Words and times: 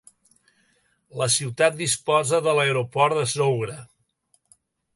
La 1.19 1.27
ciutat 1.33 1.77
disposa 1.81 2.39
de 2.47 2.55
l'aeroport 2.61 3.19
de 3.21 3.27
Zougra. 3.35 3.77